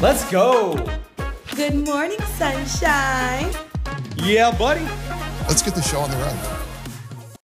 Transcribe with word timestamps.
Let's 0.00 0.30
go. 0.30 0.82
Good 1.54 1.74
morning, 1.74 2.18
sunshine. 2.22 3.52
Yeah, 4.16 4.50
buddy. 4.50 4.80
Let's 5.46 5.60
get 5.60 5.74
the 5.74 5.82
show 5.82 5.98
on 5.98 6.10
the 6.10 6.16
road. 6.16 7.36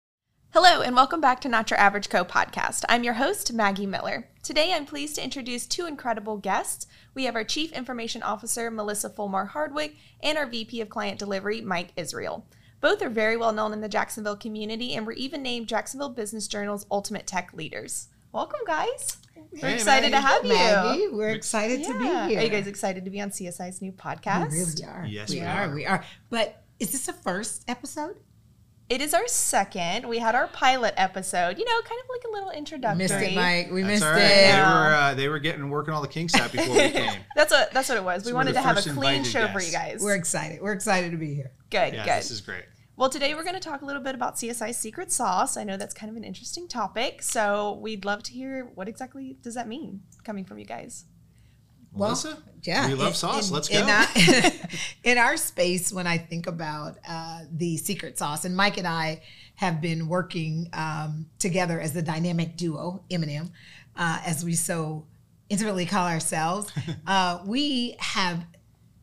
Hello, 0.52 0.82
and 0.82 0.96
welcome 0.96 1.20
back 1.20 1.42
to 1.42 1.50
Not 1.50 1.70
Your 1.70 1.78
Average 1.78 2.08
Co 2.08 2.24
podcast. 2.24 2.86
I'm 2.88 3.04
your 3.04 3.16
host, 3.16 3.52
Maggie 3.52 3.86
Miller. 3.86 4.30
Today, 4.42 4.72
I'm 4.72 4.86
pleased 4.86 5.16
to 5.16 5.24
introduce 5.24 5.68
two 5.68 5.86
incredible 5.86 6.38
guests. 6.38 6.88
We 7.14 7.26
have 7.26 7.36
our 7.36 7.44
Chief 7.44 7.74
Information 7.74 8.24
Officer, 8.24 8.72
Melissa 8.72 9.10
Fulmore 9.10 9.50
Hardwick, 9.50 9.98
and 10.24 10.38
our 10.38 10.46
VP 10.46 10.80
of 10.80 10.88
Client 10.88 11.20
Delivery, 11.20 11.60
Mike 11.60 11.92
Israel. 11.98 12.48
Both 12.80 13.02
are 13.02 13.10
very 13.10 13.36
well 13.36 13.52
known 13.52 13.74
in 13.74 13.82
the 13.82 13.90
Jacksonville 13.90 14.38
community 14.38 14.94
and 14.94 15.06
were 15.06 15.12
even 15.12 15.44
named 15.44 15.68
Jacksonville 15.68 16.08
Business 16.08 16.48
Journal's 16.48 16.86
Ultimate 16.90 17.28
Tech 17.28 17.54
Leaders. 17.54 18.08
Welcome, 18.36 18.60
guys. 18.68 19.16
We're 19.54 19.60
Hey, 19.70 19.74
excited 19.76 20.10
to 20.12 20.20
have 20.20 20.44
you. 20.44 20.50
Maggie, 20.52 21.08
we're 21.08 21.30
excited 21.30 21.86
to 21.86 21.94
be 21.98 22.04
here. 22.04 22.40
Are 22.42 22.44
you 22.44 22.50
guys 22.50 22.68
excited 22.68 23.06
to 23.06 23.10
be 23.10 23.22
on 23.22 23.30
CSI's 23.30 23.82
new 23.82 23.94
podcast? 23.94 24.52
We 24.52 24.58
really 24.60 24.84
are. 24.84 25.06
Yes, 25.06 25.30
we, 25.30 25.38
we 25.38 25.46
are. 25.46 25.70
are. 25.70 25.74
We 25.74 25.86
are. 25.86 26.04
But 26.30 26.62
is 26.78 26.92
this 26.92 27.06
the 27.06 27.14
first 27.14 27.64
episode? 27.70 28.18
It 28.90 29.00
is 29.00 29.14
our 29.14 29.26
second. 29.30 30.10
We 30.10 30.18
had 30.20 30.36
our 30.36 30.48
pilot 30.48 30.96
episode, 30.98 31.58
you 31.58 31.64
know, 31.64 31.82
kind 31.84 32.02
of 32.04 32.10
like 32.10 32.24
a 32.28 32.32
little 32.34 32.50
introductory. 32.52 32.98
Missed 33.06 33.14
it, 33.14 33.36
Mike. 33.36 33.72
We 33.72 33.84
That's 33.84 33.94
missed 33.94 34.04
all 34.04 34.12
right. 34.12 34.22
it. 34.22 34.52
They 34.52 34.60
were 34.60 34.94
uh, 34.94 35.14
they 35.14 35.28
were 35.30 35.40
getting 35.40 35.70
working 35.70 35.94
all 35.94 36.02
the 36.02 36.08
kinks 36.10 36.36
out 36.36 36.52
before 36.52 36.76
we 36.76 36.90
came. 36.92 37.22
That's 37.38 37.54
what 37.54 37.72
that's 37.72 37.88
what 37.88 37.98
it 37.98 38.04
was. 38.04 38.24
We 38.24 38.32
So 38.32 38.34
we're 38.34 38.40
wanted 38.40 38.54
to 38.56 38.62
have 38.62 38.78
a 38.78 38.82
clean 38.82 38.96
invited 38.98 39.28
show 39.28 39.48
for 39.48 39.62
you 39.62 39.72
guys. 39.72 40.02
We're 40.04 40.16
excited. 40.16 40.62
We're 40.62 40.74
excited 40.74 41.12
to 41.12 41.18
be 41.18 41.34
here. 41.36 41.52
good, 41.70 41.94
Yeah, 41.94 42.04
good. 42.04 42.18
this 42.18 42.32
is 42.32 42.42
great. 42.42 42.66
Well, 42.98 43.10
today 43.10 43.34
we're 43.34 43.44
going 43.44 43.56
to 43.56 43.60
talk 43.60 43.82
a 43.82 43.86
little 43.86 44.02
bit 44.02 44.16
about 44.16 44.36
CSI's 44.36 44.78
secret 44.78 45.12
sauce. 45.12 45.58
I 45.58 45.66
know 45.66 45.76
that's 45.76 45.94
kind 45.94 46.10
of 46.10 46.16
an 46.16 46.24
interesting 46.24 46.66
topic, 46.68 47.22
so 47.22 47.74
we'd 47.82 48.06
love 48.06 48.24
to 48.24 48.32
hear 48.32 48.72
what 48.76 48.88
exactly 48.88 49.38
does 49.42 49.56
that 49.56 49.68
mean 49.68 50.02
coming 50.24 50.46
from 50.46 50.60
you 50.60 50.66
guys. 50.66 51.04
Well, 51.92 52.10
Melissa, 52.10 52.38
Yeah, 52.64 52.88
we 52.88 52.94
love 52.94 53.10
in- 53.10 53.14
sauce. 53.14 53.50
in- 53.50 53.54
Let's 53.54 53.68
go. 53.68 53.80
In 53.84 53.90
our, 53.90 54.08
in 55.04 55.18
our 55.18 55.36
space, 55.36 55.92
when 55.92 56.08
I 56.08 56.18
think 56.18 56.48
about 56.48 56.98
uh, 57.08 57.42
the 57.52 57.76
secret 57.76 58.18
sauce, 58.18 58.46
and 58.46 58.56
Mike 58.56 58.78
and 58.78 58.88
I 58.88 59.22
have 59.56 59.82
been 59.82 60.08
working 60.08 60.70
um, 60.72 61.26
together 61.38 61.82
as 61.82 61.92
the 61.92 62.02
dynamic 62.02 62.56
duo, 62.56 63.04
M&M, 63.12 63.52
uh, 63.98 64.22
as 64.26 64.46
we 64.46 64.54
so 64.54 65.06
intimately 65.50 65.86
call 65.86 66.08
ourselves. 66.08 66.72
uh, 67.08 67.40
we 67.46 67.96
have 68.00 68.46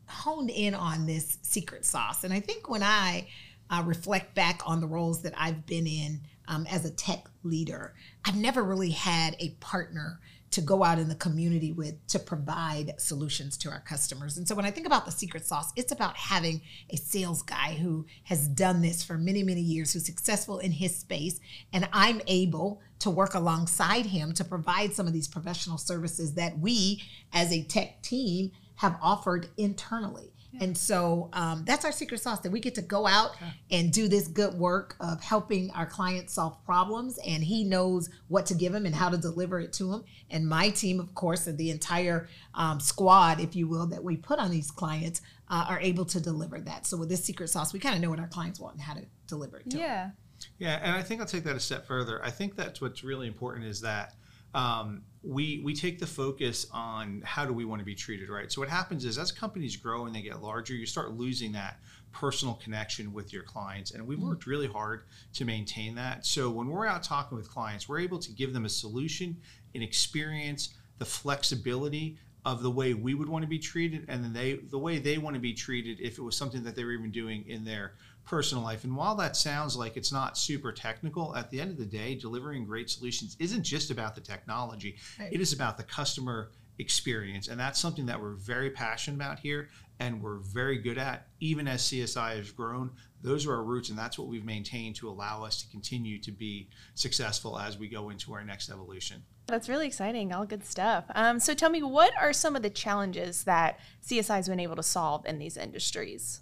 honed 0.06 0.48
in 0.50 0.74
on 0.74 1.06
this 1.06 1.36
secret 1.42 1.84
sauce, 1.84 2.24
and 2.24 2.32
I 2.32 2.40
think 2.40 2.70
when 2.70 2.82
I 2.82 3.28
uh, 3.72 3.82
reflect 3.84 4.34
back 4.34 4.60
on 4.66 4.80
the 4.80 4.86
roles 4.86 5.22
that 5.22 5.34
I've 5.36 5.66
been 5.66 5.86
in 5.86 6.20
um, 6.46 6.66
as 6.70 6.84
a 6.84 6.90
tech 6.90 7.26
leader, 7.42 7.94
I've 8.24 8.36
never 8.36 8.62
really 8.62 8.90
had 8.90 9.34
a 9.40 9.50
partner 9.60 10.20
to 10.50 10.60
go 10.60 10.84
out 10.84 10.98
in 10.98 11.08
the 11.08 11.14
community 11.14 11.72
with 11.72 12.06
to 12.08 12.18
provide 12.18 12.92
solutions 13.00 13.56
to 13.56 13.70
our 13.70 13.80
customers. 13.80 14.36
And 14.36 14.46
so 14.46 14.54
when 14.54 14.66
I 14.66 14.70
think 14.70 14.86
about 14.86 15.06
the 15.06 15.10
secret 15.10 15.46
sauce, 15.46 15.72
it's 15.76 15.92
about 15.92 16.14
having 16.14 16.60
a 16.90 16.96
sales 16.96 17.40
guy 17.40 17.74
who 17.80 18.04
has 18.24 18.48
done 18.48 18.82
this 18.82 19.02
for 19.02 19.16
many, 19.16 19.42
many 19.42 19.62
years, 19.62 19.94
who's 19.94 20.04
successful 20.04 20.58
in 20.58 20.72
his 20.72 20.94
space, 20.94 21.40
and 21.72 21.88
I'm 21.90 22.20
able 22.26 22.82
to 22.98 23.08
work 23.08 23.32
alongside 23.32 24.04
him 24.04 24.34
to 24.34 24.44
provide 24.44 24.92
some 24.92 25.06
of 25.06 25.14
these 25.14 25.26
professional 25.26 25.78
services 25.78 26.34
that 26.34 26.58
we 26.58 27.02
as 27.32 27.50
a 27.50 27.64
tech 27.64 28.02
team 28.02 28.52
have 28.76 28.98
offered 29.00 29.48
internally. 29.56 30.32
And 30.60 30.76
so 30.76 31.30
um, 31.32 31.64
that's 31.66 31.84
our 31.84 31.92
secret 31.92 32.20
sauce 32.20 32.40
that 32.40 32.52
we 32.52 32.60
get 32.60 32.74
to 32.74 32.82
go 32.82 33.06
out 33.06 33.36
and 33.70 33.92
do 33.92 34.08
this 34.08 34.28
good 34.28 34.54
work 34.54 34.96
of 35.00 35.20
helping 35.22 35.70
our 35.70 35.86
clients 35.86 36.34
solve 36.34 36.62
problems. 36.64 37.18
And 37.26 37.42
he 37.42 37.64
knows 37.64 38.10
what 38.28 38.46
to 38.46 38.54
give 38.54 38.72
them 38.72 38.86
and 38.86 38.94
how 38.94 39.08
to 39.08 39.16
deliver 39.16 39.60
it 39.60 39.72
to 39.74 39.84
them. 39.90 40.04
And 40.30 40.46
my 40.46 40.70
team, 40.70 41.00
of 41.00 41.14
course, 41.14 41.46
and 41.46 41.56
the 41.56 41.70
entire 41.70 42.28
um, 42.54 42.80
squad, 42.80 43.40
if 43.40 43.56
you 43.56 43.66
will, 43.66 43.86
that 43.86 44.04
we 44.04 44.16
put 44.16 44.38
on 44.38 44.50
these 44.50 44.70
clients 44.70 45.22
uh, 45.48 45.66
are 45.68 45.80
able 45.80 46.04
to 46.06 46.20
deliver 46.20 46.60
that. 46.60 46.86
So 46.86 46.96
with 46.96 47.08
this 47.08 47.24
secret 47.24 47.48
sauce, 47.48 47.72
we 47.72 47.80
kind 47.80 47.94
of 47.94 48.00
know 48.00 48.10
what 48.10 48.20
our 48.20 48.28
clients 48.28 48.60
want 48.60 48.74
and 48.74 48.82
how 48.82 48.94
to 48.94 49.04
deliver 49.26 49.58
it 49.58 49.70
to 49.70 49.76
them. 49.76 49.86
Yeah. 49.86 50.10
Yeah, 50.58 50.80
and 50.82 50.96
I 50.96 51.02
think 51.02 51.20
I'll 51.20 51.26
take 51.26 51.44
that 51.44 51.54
a 51.54 51.60
step 51.60 51.86
further. 51.86 52.22
I 52.24 52.30
think 52.30 52.56
that's 52.56 52.80
what's 52.80 53.04
really 53.04 53.28
important 53.28 53.64
is 53.64 53.80
that 53.82 54.14
um, 54.54 55.02
we 55.22 55.60
we 55.64 55.74
take 55.74 55.98
the 55.98 56.06
focus 56.06 56.66
on 56.72 57.22
how 57.24 57.46
do 57.46 57.52
we 57.52 57.64
want 57.64 57.80
to 57.80 57.84
be 57.84 57.94
treated, 57.94 58.28
right? 58.28 58.50
So 58.50 58.60
what 58.60 58.68
happens 58.68 59.04
is 59.04 59.18
as 59.18 59.30
companies 59.30 59.76
grow 59.76 60.06
and 60.06 60.14
they 60.14 60.22
get 60.22 60.42
larger, 60.42 60.74
you 60.74 60.86
start 60.86 61.12
losing 61.12 61.52
that 61.52 61.78
personal 62.12 62.54
connection 62.54 63.12
with 63.12 63.32
your 63.32 63.42
clients, 63.42 63.92
and 63.92 64.06
we've 64.06 64.20
worked 64.20 64.46
really 64.46 64.66
hard 64.66 65.04
to 65.34 65.44
maintain 65.44 65.94
that. 65.94 66.26
So 66.26 66.50
when 66.50 66.68
we're 66.68 66.86
out 66.86 67.02
talking 67.02 67.38
with 67.38 67.48
clients, 67.48 67.88
we're 67.88 68.00
able 68.00 68.18
to 68.18 68.32
give 68.32 68.52
them 68.52 68.64
a 68.64 68.68
solution, 68.68 69.36
an 69.74 69.82
experience, 69.82 70.74
the 70.98 71.04
flexibility 71.04 72.18
of 72.44 72.62
the 72.62 72.70
way 72.70 72.92
we 72.92 73.14
would 73.14 73.28
want 73.28 73.42
to 73.42 73.48
be 73.48 73.58
treated 73.58 74.04
and 74.08 74.24
then 74.24 74.32
they 74.32 74.54
the 74.54 74.78
way 74.78 74.98
they 74.98 75.16
want 75.18 75.34
to 75.34 75.40
be 75.40 75.52
treated 75.52 76.00
if 76.00 76.18
it 76.18 76.22
was 76.22 76.36
something 76.36 76.64
that 76.64 76.74
they 76.74 76.82
were 76.84 76.92
even 76.92 77.10
doing 77.10 77.44
in 77.46 77.64
their 77.64 77.92
personal 78.24 78.62
life 78.64 78.82
and 78.84 78.96
while 78.96 79.14
that 79.14 79.36
sounds 79.36 79.76
like 79.76 79.96
it's 79.96 80.10
not 80.12 80.36
super 80.36 80.72
technical 80.72 81.34
at 81.36 81.50
the 81.50 81.60
end 81.60 81.70
of 81.70 81.76
the 81.78 81.86
day 81.86 82.14
delivering 82.16 82.64
great 82.64 82.90
solutions 82.90 83.36
isn't 83.38 83.62
just 83.62 83.90
about 83.90 84.14
the 84.16 84.20
technology 84.20 84.96
Right. 85.20 85.32
it 85.32 85.40
is 85.40 85.52
about 85.52 85.76
the 85.76 85.84
customer 85.84 86.50
experience 86.78 87.48
and 87.48 87.60
that's 87.60 87.78
something 87.78 88.06
that 88.06 88.20
we're 88.20 88.34
very 88.34 88.70
passionate 88.70 89.16
about 89.16 89.38
here 89.38 89.68
and 90.00 90.22
we're 90.22 90.38
very 90.38 90.78
good 90.78 90.98
at 90.98 91.28
even 91.40 91.68
as 91.68 91.82
csi 91.82 92.36
has 92.36 92.50
grown 92.50 92.90
those 93.22 93.46
are 93.46 93.54
our 93.54 93.62
roots 93.62 93.90
and 93.90 93.98
that's 93.98 94.18
what 94.18 94.26
we've 94.26 94.44
maintained 94.44 94.96
to 94.96 95.08
allow 95.08 95.44
us 95.44 95.62
to 95.62 95.70
continue 95.70 96.18
to 96.18 96.32
be 96.32 96.68
successful 96.94 97.58
as 97.58 97.78
we 97.78 97.88
go 97.88 98.10
into 98.10 98.32
our 98.32 98.44
next 98.44 98.70
evolution 98.70 99.22
That's 99.46 99.68
really 99.68 99.86
exciting. 99.86 100.32
All 100.32 100.46
good 100.46 100.64
stuff. 100.64 101.04
Um, 101.14 101.40
so 101.40 101.52
tell 101.52 101.68
me, 101.68 101.82
what 101.82 102.12
are 102.18 102.32
some 102.32 102.54
of 102.56 102.62
the 102.62 102.70
challenges 102.70 103.44
that 103.44 103.80
CSI 104.06 104.36
has 104.36 104.48
been 104.48 104.60
able 104.60 104.76
to 104.76 104.82
solve 104.82 105.26
in 105.26 105.38
these 105.38 105.56
industries? 105.56 106.40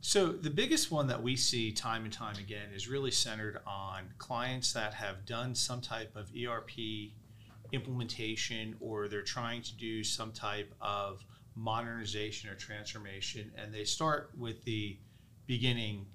So 0.00 0.32
the 0.32 0.50
biggest 0.50 0.90
one 0.90 1.06
that 1.06 1.22
we 1.22 1.34
see 1.34 1.72
time 1.72 2.04
and 2.04 2.12
time 2.12 2.36
again 2.36 2.68
is 2.74 2.88
really 2.88 3.10
centered 3.10 3.60
on 3.66 4.10
clients 4.18 4.74
that 4.74 4.92
have 4.92 5.24
done 5.24 5.54
some 5.54 5.80
type 5.80 6.14
of 6.14 6.30
ERP 6.36 6.72
implementation 7.74 8.76
or 8.80 9.08
they're 9.08 9.22
trying 9.22 9.62
to 9.62 9.74
do 9.76 10.02
some 10.04 10.32
type 10.32 10.72
of 10.80 11.24
modernization 11.56 12.50
or 12.50 12.54
transformation 12.54 13.50
and 13.56 13.72
they 13.72 13.84
start 13.84 14.30
with 14.36 14.64
the 14.64 14.98
beginning 15.46 16.06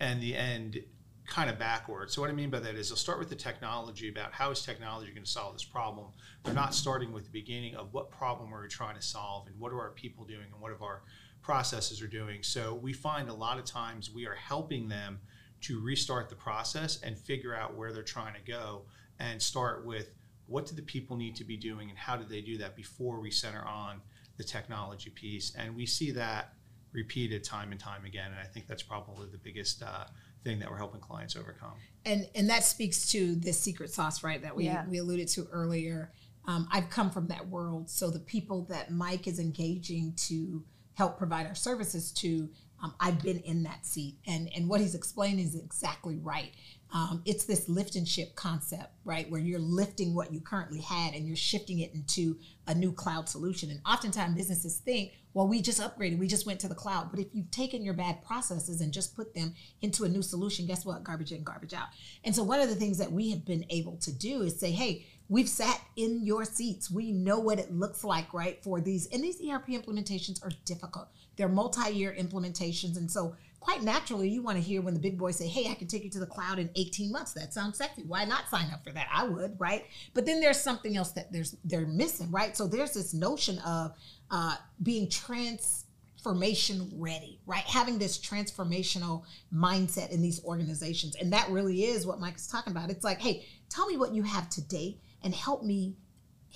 and 0.00 0.20
the 0.20 0.34
end 0.34 0.82
kind 1.26 1.48
of 1.48 1.58
backwards. 1.58 2.12
So 2.12 2.20
what 2.20 2.30
I 2.30 2.34
mean 2.34 2.50
by 2.50 2.60
that 2.60 2.74
is 2.74 2.88
they'll 2.88 2.96
start 2.96 3.18
with 3.18 3.30
the 3.30 3.36
technology 3.36 4.08
about 4.08 4.32
how 4.32 4.50
is 4.50 4.62
technology 4.62 5.10
going 5.10 5.24
to 5.24 5.30
solve 5.30 5.54
this 5.54 5.64
problem. 5.64 6.08
They're 6.42 6.54
not 6.54 6.74
starting 6.74 7.12
with 7.12 7.24
the 7.24 7.30
beginning 7.30 7.76
of 7.76 7.94
what 7.94 8.10
problem 8.10 8.52
are 8.52 8.62
we 8.62 8.68
trying 8.68 8.96
to 8.96 9.02
solve 9.02 9.46
and 9.46 9.58
what 9.58 9.72
are 9.72 9.80
our 9.80 9.90
people 9.90 10.24
doing 10.24 10.46
and 10.52 10.60
what 10.60 10.70
are 10.70 10.82
our 10.82 11.02
processes 11.40 12.02
are 12.02 12.08
doing. 12.08 12.42
So 12.42 12.74
we 12.74 12.92
find 12.92 13.28
a 13.28 13.34
lot 13.34 13.58
of 13.58 13.64
times 13.64 14.10
we 14.10 14.26
are 14.26 14.34
helping 14.34 14.88
them 14.88 15.20
to 15.62 15.80
restart 15.80 16.28
the 16.28 16.36
process 16.36 17.00
and 17.02 17.16
figure 17.16 17.54
out 17.54 17.74
where 17.74 17.92
they're 17.92 18.02
trying 18.02 18.34
to 18.34 18.40
go 18.40 18.82
and 19.18 19.40
start 19.40 19.84
with 19.86 20.10
what 20.46 20.66
do 20.66 20.74
the 20.74 20.82
people 20.82 21.16
need 21.16 21.34
to 21.36 21.44
be 21.44 21.56
doing 21.56 21.88
and 21.90 21.98
how 21.98 22.16
do 22.16 22.24
they 22.24 22.40
do 22.40 22.58
that 22.58 22.76
before 22.76 23.20
we 23.20 23.30
center 23.30 23.64
on 23.66 24.00
the 24.36 24.44
technology 24.44 25.10
piece. 25.10 25.54
And 25.56 25.74
we 25.74 25.86
see 25.86 26.10
that 26.12 26.52
repeated 26.92 27.42
time 27.44 27.72
and 27.72 27.80
time 27.80 28.04
again. 28.04 28.30
And 28.30 28.38
I 28.40 28.44
think 28.44 28.66
that's 28.66 28.82
probably 28.82 29.28
the 29.30 29.38
biggest 29.38 29.82
uh, 29.82 30.04
thing 30.44 30.58
that 30.58 30.70
we're 30.70 30.76
helping 30.76 31.00
clients 31.00 31.36
overcome. 31.36 31.72
and 32.04 32.28
and 32.34 32.48
that 32.50 32.62
speaks 32.64 33.10
to 33.12 33.34
the 33.36 33.52
secret 33.52 33.90
sauce 33.90 34.22
right 34.22 34.42
that 34.42 34.54
we, 34.54 34.64
Yeah. 34.64 34.84
we 34.86 34.98
alluded 34.98 35.26
to 35.28 35.46
earlier 35.50 36.12
um, 36.46 36.68
i've 36.70 36.90
come 36.90 37.10
from 37.10 37.28
that 37.28 37.48
world 37.48 37.88
so 37.88 38.10
the 38.10 38.18
people 38.20 38.66
that 38.66 38.90
mike 38.90 39.26
is 39.26 39.38
engaging 39.38 40.12
to 40.28 40.62
help 40.92 41.16
provide 41.16 41.46
our 41.46 41.54
services 41.54 42.12
to 42.12 42.50
um, 42.82 42.94
i've 43.00 43.22
been 43.22 43.38
in 43.40 43.62
that 43.62 43.84
seat 43.86 44.16
and 44.26 44.48
and 44.54 44.68
what 44.68 44.80
he's 44.80 44.94
explaining 44.94 45.44
is 45.44 45.54
exactly 45.54 46.18
right. 46.18 46.52
Um, 46.92 47.22
it's 47.24 47.44
this 47.44 47.68
lift 47.68 47.96
and 47.96 48.06
shift 48.06 48.36
concept 48.36 48.92
right 49.04 49.28
where 49.28 49.40
you're 49.40 49.58
lifting 49.58 50.14
what 50.14 50.32
you 50.32 50.40
currently 50.40 50.80
had 50.80 51.14
and 51.14 51.26
you're 51.26 51.34
shifting 51.34 51.80
it 51.80 51.92
into 51.92 52.38
a 52.68 52.74
new 52.74 52.92
cloud 52.92 53.28
solution. 53.28 53.70
And 53.70 53.80
oftentimes 53.84 54.36
businesses 54.36 54.78
think 54.78 55.12
well 55.32 55.48
we 55.48 55.60
just 55.60 55.80
upgraded 55.80 56.18
we 56.18 56.28
just 56.28 56.46
went 56.46 56.60
to 56.60 56.68
the 56.68 56.74
cloud. 56.74 57.10
But 57.10 57.20
if 57.20 57.26
you've 57.32 57.50
taken 57.50 57.84
your 57.84 57.94
bad 57.94 58.24
processes 58.24 58.80
and 58.80 58.92
just 58.92 59.16
put 59.16 59.34
them 59.34 59.54
into 59.82 60.04
a 60.04 60.08
new 60.08 60.22
solution 60.22 60.66
guess 60.66 60.86
what? 60.86 61.02
Garbage 61.02 61.32
in 61.32 61.42
garbage 61.42 61.74
out. 61.74 61.88
And 62.22 62.34
so 62.34 62.44
one 62.44 62.60
of 62.60 62.68
the 62.68 62.76
things 62.76 62.98
that 62.98 63.10
we 63.10 63.30
have 63.30 63.44
been 63.44 63.64
able 63.70 63.96
to 63.98 64.12
do 64.12 64.42
is 64.42 64.58
say 64.58 64.70
hey 64.70 65.06
we've 65.28 65.48
sat 65.48 65.80
in 65.96 66.24
your 66.24 66.44
seats. 66.44 66.90
We 66.90 67.12
know 67.12 67.38
what 67.38 67.58
it 67.58 67.72
looks 67.72 68.04
like 68.04 68.32
right 68.34 68.62
for 68.62 68.80
these 68.80 69.06
and 69.08 69.22
these 69.22 69.40
erp 69.40 69.66
implementations 69.68 70.44
are 70.44 70.50
difficult. 70.64 71.08
They're 71.36 71.48
multi-year 71.48 72.14
implementations 72.18 72.96
and 72.96 73.10
so 73.10 73.34
quite 73.60 73.82
naturally 73.82 74.28
you 74.28 74.42
want 74.42 74.58
to 74.58 74.62
hear 74.62 74.82
when 74.82 74.92
the 74.92 75.00
big 75.00 75.16
boys 75.16 75.36
say 75.36 75.46
hey 75.46 75.70
i 75.70 75.74
can 75.74 75.88
take 75.88 76.04
you 76.04 76.10
to 76.10 76.20
the 76.20 76.26
cloud 76.26 76.58
in 76.58 76.70
18 76.76 77.10
months. 77.10 77.32
That 77.32 77.54
sounds 77.54 77.78
sexy. 77.78 78.02
Why 78.02 78.24
not 78.24 78.48
sign 78.48 78.70
up 78.72 78.84
for 78.84 78.92
that? 78.92 79.08
I 79.12 79.24
would 79.24 79.58
right? 79.58 79.86
But 80.12 80.26
then 80.26 80.40
there's 80.40 80.60
something 80.60 80.96
else 80.96 81.12
that 81.12 81.32
there's 81.32 81.56
they're 81.64 81.86
missing 81.86 82.30
right? 82.30 82.56
So 82.56 82.66
there's 82.66 82.92
this 82.92 83.14
notion 83.14 83.58
of 83.60 83.92
uh, 84.30 84.56
being 84.82 85.08
transformation 86.24 86.90
ready 86.96 87.38
right 87.46 87.64
having 87.64 87.98
this 87.98 88.18
transformational 88.18 89.24
mindset 89.52 90.10
in 90.10 90.22
these 90.22 90.42
organizations 90.44 91.14
and 91.16 91.32
that 91.32 91.48
really 91.50 91.84
is 91.84 92.06
what 92.06 92.18
mike 92.18 92.36
is 92.36 92.46
talking 92.46 92.70
about 92.70 92.88
it's 92.90 93.04
like 93.04 93.20
hey 93.20 93.44
tell 93.68 93.86
me 93.86 93.96
what 93.96 94.14
you 94.14 94.22
have 94.22 94.48
today 94.48 94.96
and 95.22 95.34
help 95.34 95.62
me 95.62 95.94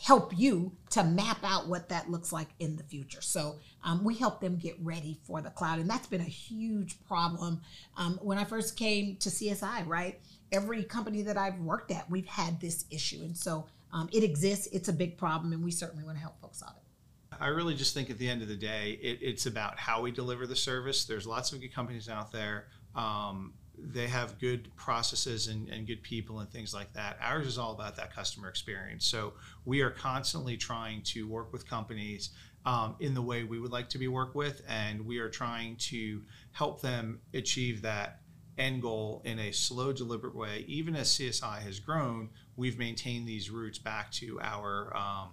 help 0.01 0.33
you 0.39 0.73
to 0.89 1.03
map 1.03 1.39
out 1.43 1.67
what 1.67 1.89
that 1.89 2.09
looks 2.09 2.33
like 2.33 2.47
in 2.61 2.77
the 2.77 2.85
future. 2.85 3.21
So 3.21 3.57
um, 3.83 4.05
we 4.05 4.15
help 4.15 4.41
them 4.41 4.57
get 4.57 4.77
ready 4.81 5.19
for 5.25 5.43
the 5.43 5.51
cloud, 5.51 5.81
and 5.81 5.91
that's 5.91 6.07
been 6.07 6.21
a 6.21 6.25
huge 6.25 7.05
problem. 7.05 7.61
Um, 7.97 8.17
when 8.23 8.39
I 8.39 8.45
first 8.45 8.77
came 8.77 9.17
to 9.17 9.29
CSI, 9.29 9.85
right, 9.89 10.21
every 10.53 10.85
company 10.85 11.23
that 11.23 11.37
I've 11.37 11.59
worked 11.59 11.91
at, 11.91 12.09
we've 12.09 12.29
had 12.29 12.61
this 12.61 12.85
issue, 12.93 13.23
and 13.23 13.37
so 13.37 13.67
um, 13.93 14.09
it 14.13 14.23
exists. 14.23 14.69
It's 14.71 14.89
a 14.89 14.93
big 14.93 15.19
problem, 15.19 15.53
and 15.53 15.65
we 15.65 15.73
certainly 15.73 16.05
want 16.05 16.17
to 16.17 16.23
help 16.23 16.41
folks 16.41 16.61
solve 16.61 16.77
it. 16.77 16.88
I 17.41 17.49
really 17.49 17.75
just 17.75 17.95
think 17.95 18.11
at 18.11 18.19
the 18.19 18.29
end 18.29 18.43
of 18.43 18.49
the 18.49 18.57
day, 18.57 18.99
it, 19.03 19.19
it's 19.21 19.47
about 19.47 19.79
how 19.79 20.03
we 20.03 20.11
deliver 20.11 20.47
the 20.47 20.57
service. 20.57 21.05
There's 21.05 21.27
lots 21.27 21.53
of 21.53 21.61
good 21.61 21.75
companies 21.75 22.09
out 22.09 22.33
there. 22.33 22.67
Um, 22.95 23.55
they 23.81 24.09
have 24.09 24.39
good 24.39 24.75
processes 24.77 25.47
and, 25.47 25.69
and, 25.69 25.87
good 25.87 26.03
people 26.03 26.41
and 26.41 26.51
things 26.51 26.75
like 26.75 26.93
that. 26.95 27.17
Ours 27.23 27.47
is 27.47 27.59
all 27.59 27.73
about 27.73 27.95
that 27.97 28.13
customer 28.13 28.49
experience. 28.49 29.07
So 29.07 29.35
we 29.65 29.83
are 29.83 29.91
constantly 29.91 30.57
trying 30.57 31.03
to 31.03 31.29
work 31.29 31.53
with 31.53 31.69
companies 31.69 32.31
um, 32.67 32.97
in 32.99 33.15
the 33.15 33.23
way 33.23 33.45
we 33.45 33.61
would 33.61 33.71
like 33.71 33.89
to 33.91 33.99
be 33.99 34.09
worked 34.09 34.35
with, 34.35 34.63
and 34.69 35.07
we 35.07 35.19
are 35.19 35.29
trying 35.29 35.77
to 35.77 36.23
help 36.53 36.83
them 36.83 37.21
achieve 37.35 37.83
that 37.83 38.21
end 38.59 38.83
goal 38.83 39.23
in 39.25 39.39
a 39.39 39.53
slow, 39.53 39.93
deliberate 39.93 40.35
way. 40.35 40.65
Even 40.67 40.97
as 40.97 41.09
CSI 41.11 41.61
has 41.61 41.79
grown, 41.79 42.31
we've 42.57 42.79
maintained 42.79 43.27
these 43.27 43.51
roots 43.51 43.79
back 43.79 44.11
to 44.13 44.41
our 44.43 44.95
um, 44.97 45.29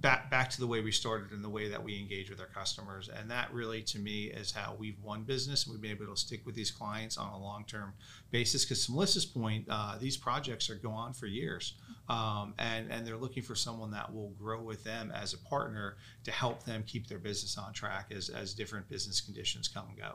back 0.00 0.30
back 0.30 0.48
to 0.48 0.60
the 0.60 0.66
way 0.66 0.80
we 0.80 0.90
started 0.90 1.32
and 1.32 1.44
the 1.44 1.48
way 1.48 1.68
that 1.68 1.82
we 1.82 1.98
engage 1.98 2.30
with 2.30 2.40
our 2.40 2.46
customers 2.46 3.08
and 3.08 3.30
that 3.30 3.52
really 3.52 3.82
to 3.82 3.98
me 3.98 4.24
is 4.24 4.50
how 4.50 4.74
we've 4.78 4.98
won 5.02 5.22
business 5.22 5.64
and 5.64 5.72
we've 5.72 5.82
been 5.82 5.90
able 5.90 6.06
to 6.06 6.16
stick 6.16 6.44
with 6.46 6.54
these 6.54 6.70
clients 6.70 7.18
on 7.18 7.32
a 7.32 7.38
long-term 7.38 7.92
basis 8.30 8.64
because 8.64 8.86
to 8.86 8.92
melissa's 8.92 9.26
point 9.26 9.66
uh, 9.68 9.96
these 10.00 10.16
projects 10.16 10.70
are 10.70 10.76
go 10.76 10.90
on 10.90 11.12
for 11.12 11.26
years 11.26 11.74
um, 12.08 12.54
and 12.58 12.90
and 12.90 13.06
they're 13.06 13.16
looking 13.16 13.42
for 13.42 13.54
someone 13.54 13.90
that 13.90 14.12
will 14.12 14.30
grow 14.30 14.62
with 14.62 14.82
them 14.84 15.12
as 15.14 15.34
a 15.34 15.38
partner 15.38 15.96
to 16.24 16.30
help 16.30 16.62
them 16.64 16.82
keep 16.86 17.06
their 17.06 17.18
business 17.18 17.58
on 17.58 17.72
track 17.72 18.12
as 18.14 18.28
as 18.30 18.54
different 18.54 18.88
business 18.88 19.20
conditions 19.20 19.68
come 19.68 19.86
and 19.88 19.98
go 19.98 20.14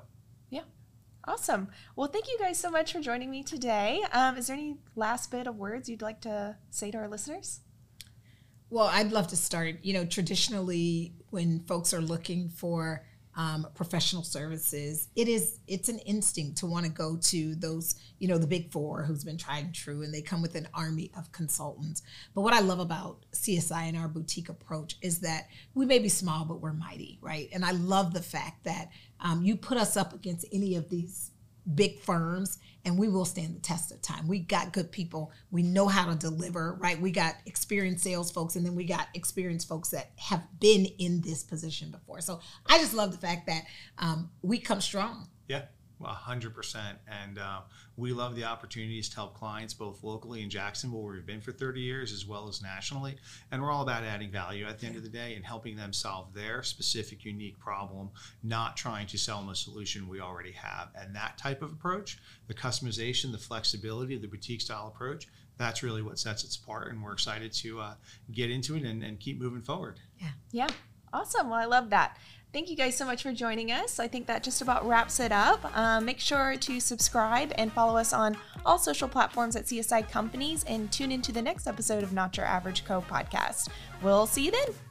yeah 0.49 0.61
Awesome. 1.29 1.67
Well, 1.97 2.07
thank 2.07 2.29
you 2.29 2.37
guys 2.39 2.57
so 2.57 2.71
much 2.71 2.93
for 2.93 3.01
joining 3.01 3.29
me 3.29 3.43
today. 3.43 4.01
Um, 4.13 4.37
is 4.37 4.47
there 4.47 4.55
any 4.55 4.77
last 4.95 5.29
bit 5.29 5.45
of 5.45 5.57
words 5.57 5.89
you'd 5.89 6.01
like 6.01 6.21
to 6.21 6.55
say 6.69 6.89
to 6.89 6.97
our 6.99 7.09
listeners? 7.09 7.59
Well, 8.69 8.89
I'd 8.91 9.11
love 9.11 9.27
to 9.29 9.37
start. 9.37 9.77
You 9.83 9.93
know, 9.93 10.05
traditionally, 10.05 11.13
when 11.29 11.61
folks 11.61 11.93
are 11.93 12.01
looking 12.01 12.49
for 12.49 13.05
um, 13.37 13.67
professional 13.75 14.23
services, 14.23 15.07
it 15.15 15.29
is 15.29 15.59
it's 15.67 15.87
an 15.87 15.99
instinct 15.99 16.57
to 16.57 16.65
want 16.65 16.85
to 16.85 16.91
go 16.91 17.15
to 17.15 17.55
those, 17.55 17.95
you 18.19 18.27
know, 18.27 18.37
the 18.37 18.47
big 18.47 18.69
four 18.71 19.03
who's 19.03 19.23
been 19.23 19.37
tried 19.37 19.65
and 19.65 19.73
true, 19.73 20.01
and 20.01 20.13
they 20.13 20.21
come 20.21 20.41
with 20.41 20.55
an 20.55 20.67
army 20.73 21.11
of 21.17 21.31
consultants. 21.31 22.01
But 22.35 22.41
what 22.41 22.53
I 22.53 22.59
love 22.59 22.79
about 22.79 23.25
CSI 23.31 23.87
and 23.87 23.95
our 23.95 24.09
boutique 24.09 24.49
approach 24.49 24.97
is 25.01 25.19
that 25.19 25.47
we 25.73 25.85
may 25.85 25.99
be 25.99 26.09
small, 26.09 26.43
but 26.43 26.59
we're 26.59 26.73
mighty, 26.73 27.19
right? 27.21 27.47
And 27.53 27.63
I 27.63 27.71
love 27.71 28.13
the 28.13 28.23
fact 28.23 28.65
that 28.65 28.89
um, 29.21 29.43
you 29.43 29.55
put 29.55 29.77
us 29.77 29.95
up 29.95 30.13
against 30.13 30.45
any 30.51 30.75
of 30.75 30.89
these 30.89 31.31
big 31.75 31.99
firms 31.99 32.59
and 32.85 32.97
we 32.97 33.09
will 33.09 33.25
stand 33.25 33.55
the 33.55 33.59
test 33.59 33.91
of 33.91 34.01
time. 34.01 34.27
We 34.27 34.39
got 34.39 34.71
good 34.71 34.91
people. 34.91 35.31
We 35.51 35.61
know 35.61 35.87
how 35.87 36.09
to 36.09 36.15
deliver, 36.15 36.77
right? 36.79 36.99
We 36.99 37.11
got 37.11 37.35
experienced 37.45 38.03
sales 38.03 38.31
folks 38.31 38.55
and 38.55 38.65
then 38.65 38.75
we 38.75 38.85
got 38.85 39.07
experienced 39.13 39.67
folks 39.67 39.89
that 39.89 40.11
have 40.15 40.43
been 40.59 40.85
in 40.85 41.21
this 41.21 41.43
position 41.43 41.91
before. 41.91 42.21
So 42.21 42.39
I 42.65 42.77
just 42.77 42.93
love 42.93 43.11
the 43.11 43.17
fact 43.17 43.47
that 43.47 43.63
um, 43.97 44.29
we 44.41 44.57
come 44.57 44.79
strong. 44.79 45.27
Yeah. 45.47 45.63
Well, 45.99 46.13
100%. 46.13 46.95
And 47.07 47.39
uh, 47.39 47.61
we 47.95 48.13
love 48.13 48.35
the 48.35 48.43
opportunities 48.43 49.09
to 49.09 49.15
help 49.15 49.33
clients 49.33 49.73
both 49.73 50.03
locally 50.03 50.43
in 50.43 50.49
Jacksonville, 50.49 51.01
where 51.01 51.13
we've 51.13 51.25
been 51.25 51.41
for 51.41 51.51
30 51.51 51.81
years, 51.81 52.13
as 52.13 52.25
well 52.25 52.47
as 52.47 52.61
nationally. 52.61 53.15
And 53.51 53.61
we're 53.61 53.71
all 53.71 53.81
about 53.81 54.03
adding 54.03 54.29
value 54.29 54.67
at 54.67 54.79
the 54.79 54.85
end 54.85 54.95
of 54.95 55.03
the 55.03 55.09
day 55.09 55.35
and 55.35 55.43
helping 55.43 55.75
them 55.75 55.93
solve 55.93 56.33
their 56.33 56.61
specific, 56.61 57.25
unique 57.25 57.57
problem, 57.57 58.09
not 58.43 58.77
trying 58.77 59.07
to 59.07 59.17
sell 59.17 59.39
them 59.39 59.49
a 59.49 59.55
solution 59.55 60.07
we 60.07 60.21
already 60.21 60.51
have. 60.51 60.89
And 60.95 61.15
that 61.15 61.37
type 61.37 61.61
of 61.63 61.71
approach, 61.71 62.19
the 62.47 62.53
customization, 62.53 63.31
the 63.31 63.37
flexibility, 63.39 64.17
the 64.17 64.27
boutique 64.27 64.61
style 64.61 64.87
approach, 64.93 65.27
that's 65.57 65.81
really 65.81 66.03
what 66.03 66.19
sets 66.19 66.43
it 66.43 66.55
apart. 66.55 66.91
And 66.91 67.03
we're 67.03 67.13
excited 67.13 67.51
to 67.53 67.79
uh, 67.79 67.93
get 68.31 68.51
into 68.51 68.75
it 68.75 68.83
and, 68.83 69.03
and 69.03 69.19
keep 69.19 69.39
moving 69.39 69.63
forward. 69.63 69.99
Yeah. 70.19 70.27
Yeah. 70.51 70.67
Awesome. 71.11 71.49
Well, 71.49 71.59
I 71.59 71.65
love 71.65 71.89
that. 71.89 72.17
Thank 72.53 72.69
you 72.69 72.75
guys 72.75 72.95
so 72.95 73.05
much 73.05 73.23
for 73.23 73.33
joining 73.33 73.71
us. 73.71 73.99
I 73.99 74.07
think 74.07 74.25
that 74.27 74.41
just 74.41 74.61
about 74.61 74.87
wraps 74.87 75.19
it 75.19 75.31
up. 75.31 75.77
Um, 75.77 76.05
make 76.05 76.19
sure 76.19 76.55
to 76.55 76.79
subscribe 76.79 77.51
and 77.55 77.71
follow 77.71 77.97
us 77.97 78.13
on 78.13 78.37
all 78.65 78.79
social 78.79 79.07
platforms 79.07 79.55
at 79.55 79.65
CSI 79.65 80.09
Companies 80.09 80.63
and 80.65 80.91
tune 80.91 81.11
into 81.11 81.31
the 81.31 81.41
next 81.41 81.67
episode 81.67 82.03
of 82.03 82.13
Not 82.13 82.37
Your 82.37 82.45
Average 82.45 82.85
Co 82.85 83.01
podcast. 83.01 83.69
We'll 84.01 84.25
see 84.27 84.45
you 84.45 84.51
then. 84.51 84.86